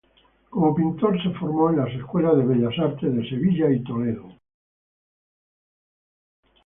[0.49, 4.35] Como pintor, se formó en las escuelas de Bellas Artes de Sevilla y Toledo.